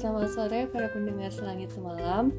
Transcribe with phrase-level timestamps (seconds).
[0.00, 2.32] sore para pendengar selangit semalam.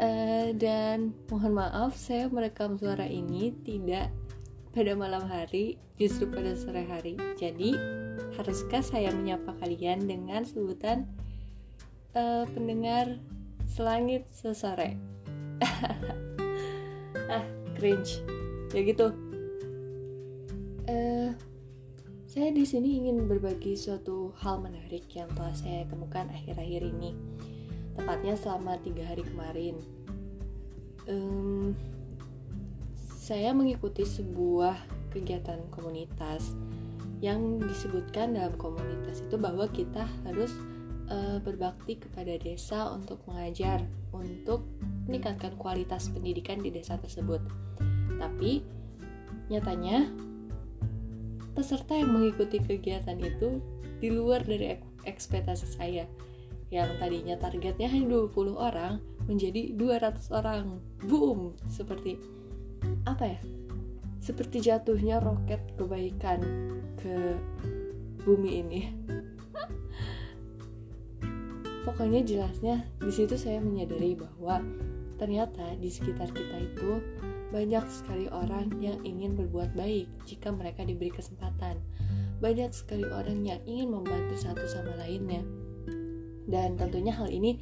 [0.00, 4.10] Uh, Dan mohon maaf saya merekam suara ini tidak
[4.72, 7.20] pada malam hari Justru pada sore hari.
[7.36, 7.76] Jadi
[8.40, 11.04] haruskah saya menyapa kalian dengan sebutan
[12.16, 13.20] uh, pendengar
[13.68, 14.96] selangit sesore?
[17.30, 17.46] Ah
[17.78, 18.24] cringe.
[18.74, 19.29] Ya gitu
[22.40, 27.12] saya di sini ingin berbagi suatu hal menarik yang telah saya temukan akhir-akhir ini,
[27.92, 29.76] tepatnya selama tiga hari kemarin.
[31.04, 31.76] Um,
[33.12, 34.72] saya mengikuti sebuah
[35.12, 36.56] kegiatan komunitas
[37.20, 40.56] yang disebutkan dalam komunitas itu bahwa kita harus
[41.12, 43.84] uh, berbakti kepada desa untuk mengajar,
[44.16, 44.64] untuk
[45.04, 47.44] meningkatkan kualitas pendidikan di desa tersebut.
[48.16, 48.64] Tapi
[49.52, 50.29] nyatanya
[51.60, 53.60] peserta yang mengikuti kegiatan itu
[54.00, 56.08] di luar dari ekspektasi saya.
[56.72, 60.80] Yang tadinya targetnya hanya 20 orang menjadi 200 orang.
[61.04, 61.52] Boom!
[61.68, 62.16] Seperti
[63.04, 63.40] apa ya?
[64.24, 66.40] Seperti jatuhnya roket kebaikan
[66.96, 67.36] ke
[68.24, 68.80] bumi ini.
[71.84, 74.64] Pokoknya jelasnya di situ saya menyadari bahwa
[75.20, 77.04] ternyata di sekitar kita itu
[77.52, 81.76] banyak sekali orang yang ingin berbuat baik jika mereka diberi kesempatan.
[82.40, 85.44] Banyak sekali orang yang ingin membantu satu sama lainnya.
[86.48, 87.60] Dan tentunya hal ini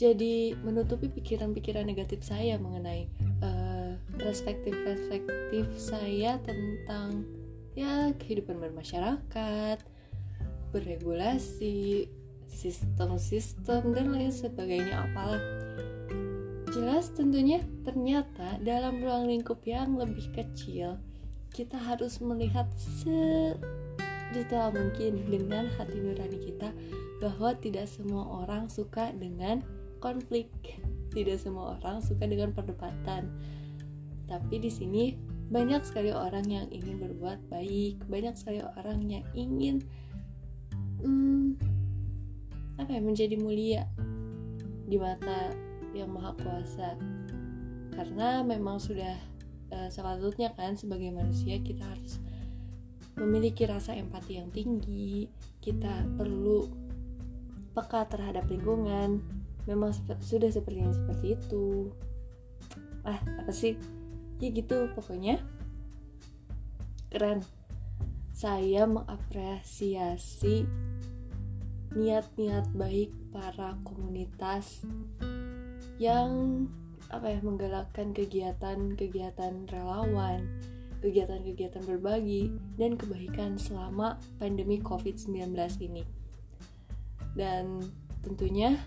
[0.00, 3.12] jadi menutupi pikiran-pikiran negatif saya mengenai
[4.16, 7.28] perspektif-perspektif uh, saya tentang
[7.76, 9.78] ya kehidupan bermasyarakat,
[10.72, 12.08] berregulasi,
[12.48, 15.42] sistem-sistem dan lain sebagainya apalah
[16.80, 20.96] Jelas tentunya ternyata dalam ruang lingkup yang lebih kecil
[21.50, 26.72] kita harus melihat sedetail mungkin dengan hati nurani kita
[27.20, 29.60] bahwa tidak semua orang suka dengan
[30.00, 30.48] konflik,
[31.12, 33.28] tidak semua orang suka dengan perdebatan.
[34.24, 35.18] Tapi di sini
[35.52, 39.82] banyak sekali orang yang ingin berbuat baik, banyak sekali orang yang ingin
[41.04, 41.58] hmm,
[42.78, 43.84] apa ya menjadi mulia
[44.88, 45.52] di mata
[45.94, 46.96] yang maha kuasa.
[47.94, 49.16] Karena memang sudah
[49.74, 52.22] uh, sepatutnya kan sebagai manusia kita harus
[53.18, 55.28] memiliki rasa empati yang tinggi.
[55.60, 56.66] Kita perlu
[57.76, 59.20] peka terhadap lingkungan.
[59.68, 59.92] Memang
[60.22, 61.92] sudah sepertinya seperti itu.
[63.04, 63.76] Ah apa sih?
[64.40, 65.42] Ya gitu pokoknya.
[67.12, 67.44] Keren.
[68.30, 70.64] Saya mengapresiasi
[71.92, 74.80] niat-niat baik para komunitas
[76.00, 76.64] yang
[77.12, 80.48] apa ya menggalakkan kegiatan-kegiatan relawan,
[81.04, 82.48] kegiatan-kegiatan berbagi
[82.80, 85.52] dan kebaikan selama pandemi COVID-19
[85.84, 86.08] ini.
[87.36, 87.84] Dan
[88.24, 88.80] tentunya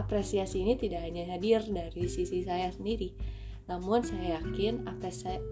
[0.00, 3.12] apresiasi ini tidak hanya hadir dari sisi saya sendiri,
[3.68, 4.88] namun saya yakin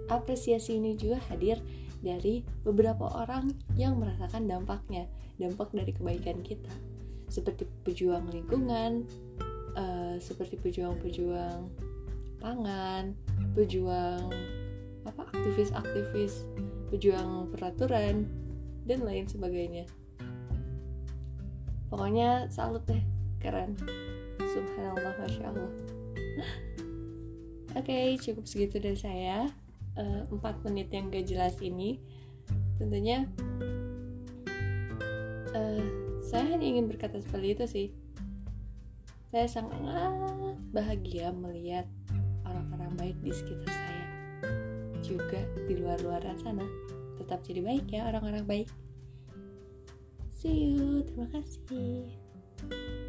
[0.09, 1.61] apresiasi ini juga hadir
[2.01, 6.73] dari beberapa orang yang merasakan dampaknya, dampak dari kebaikan kita,
[7.27, 9.05] seperti pejuang lingkungan,
[9.75, 11.89] uh, seperti pejuang-pejuang
[12.39, 13.15] pangan,
[13.55, 14.31] pejuang
[15.07, 16.47] apa aktivis-aktivis,
[16.93, 18.29] pejuang peraturan
[18.87, 19.87] dan lain sebagainya.
[21.89, 23.01] Pokoknya salut deh,
[23.41, 23.75] keren.
[24.39, 25.73] Subhanallah, masya Allah.
[27.79, 29.49] Oke, okay, cukup segitu dari saya.
[29.99, 30.23] Uh,
[30.63, 31.99] menit yang gak jelas ini,
[32.79, 33.27] tentunya
[35.59, 35.83] uh,
[36.23, 37.87] saya hanya ingin berkata seperti itu sih
[39.29, 39.77] saya sangat
[40.73, 41.85] bahagia melihat
[42.49, 44.07] orang-orang baik di sekitar saya.
[45.05, 46.65] Juga di luar-luar sana.
[47.21, 48.69] Tetap jadi baik ya orang-orang baik.
[50.33, 51.05] See you.
[51.05, 53.08] Terima kasih.